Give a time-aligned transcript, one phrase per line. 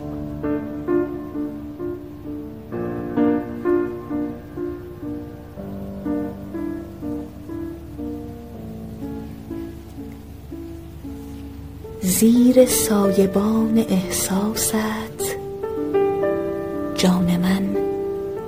[0.00, 0.06] زیر
[12.66, 14.74] سایبان احساست
[16.94, 17.76] جان من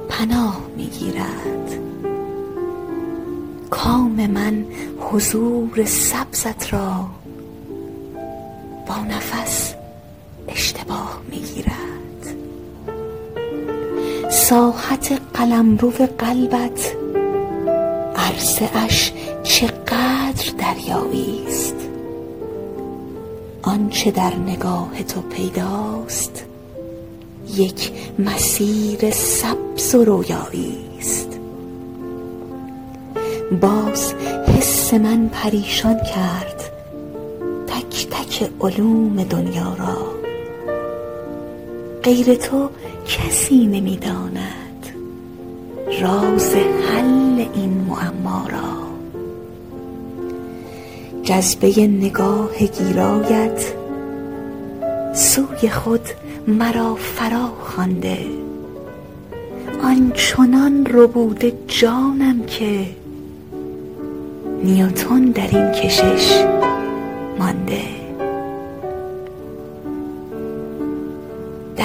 [0.08, 1.78] پناه می گیرد
[3.70, 4.64] کام من
[5.00, 7.06] حضور سبزت را
[8.86, 9.65] با نفس
[14.48, 16.96] ساحت قلمرو قلبت
[18.16, 21.74] عرصه اش چقدر دریایی است.
[23.62, 26.44] آنچه در نگاه تو پیداست
[27.56, 31.38] یک مسیر سبز و رویایی است.
[33.60, 34.14] باز
[34.46, 36.72] حس من پریشان کرد
[37.66, 40.15] تک تک علوم دنیا را
[42.06, 42.70] غیر تو
[43.08, 44.86] کسی نمی داند
[46.02, 48.86] راز حل این معما را.
[51.22, 53.72] جذبه نگاه گیرایت
[55.14, 56.00] سوی خود
[56.48, 58.18] مرا فرا خوانده.
[59.82, 62.86] آنچنان ربوده جانم که
[64.64, 66.44] نیوتن در این کشش
[67.38, 67.95] مانده.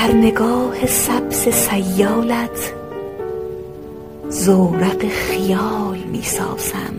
[0.01, 2.73] در نگاه سبز سیالت
[4.29, 6.93] زورق خیال می سازم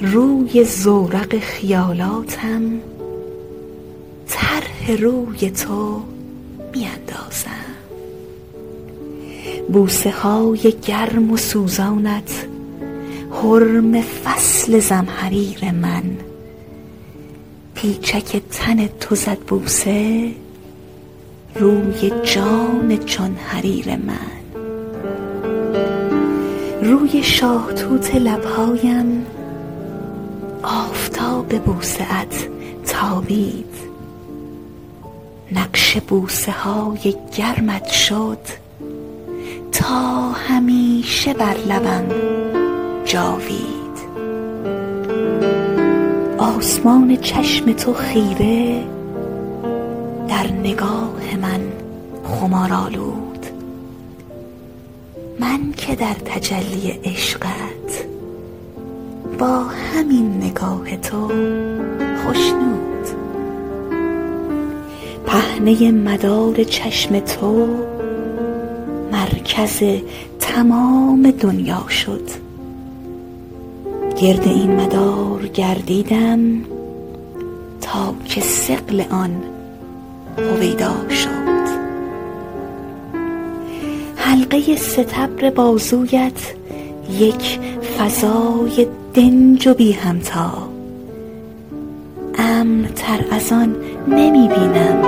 [0.00, 2.62] روی زورق خیالاتم
[4.28, 6.02] طرح روی تو
[6.74, 7.72] می اندازم
[9.72, 12.46] بوسه های گرم و سوزانت
[13.30, 16.04] حرم فصل زمهریر من.
[17.74, 20.32] پیچک تن تو زد بوسه
[21.54, 24.42] روی جان چون حریر من.
[26.82, 29.26] روی شاهتوت لبهایم
[30.62, 32.48] آفتاب بوسه ات
[32.86, 33.72] تابید.
[35.52, 38.38] نقش بوسه های گرمت شد
[39.72, 42.04] تا همیشه بر لبم
[43.04, 43.82] جاوید.
[46.38, 48.84] آسمان چشم تو خیره
[50.32, 51.60] در نگاه من
[52.24, 53.46] خمارآلود.
[55.40, 58.06] من که در تجلی عشقت
[59.38, 61.28] با همین نگاه تو
[62.16, 63.06] خشنود.
[65.26, 67.68] پهنه مدار چشم تو
[69.12, 69.82] مرکز
[70.40, 72.28] تمام دنیا شد.
[74.22, 76.40] گرد این مدار گردیدم
[77.80, 79.42] تا که ثقل آن
[80.38, 81.52] هویدا شد.
[84.16, 86.54] حلقه ستبر بازویت
[87.18, 87.58] یک
[87.98, 90.68] فضای دنج و بی همتا.
[92.38, 92.88] امن
[93.30, 93.76] از آن
[94.08, 95.02] نمی بینم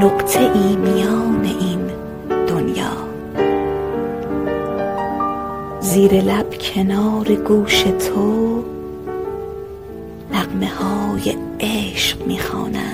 [0.00, 1.80] نقطه ای میان این
[2.46, 3.04] دنیا.
[5.80, 8.64] زیر لب کنار گوش تو
[10.32, 12.93] نغمه های عشق می خوانم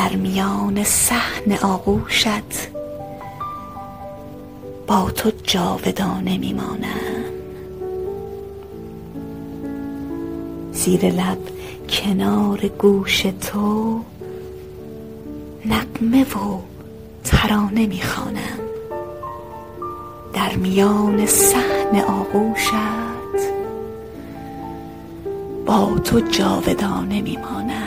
[0.00, 2.68] در میان صحن آغوشت
[4.86, 7.24] با تو جاودانه می مانم
[10.72, 11.38] زیر لب
[11.88, 14.00] کنار گوش تو
[15.64, 16.58] نغمه و
[17.24, 18.58] ترانه می خوانم
[20.32, 22.72] در میان صحن آغوشت
[25.66, 27.79] با تو جاودانه می مانم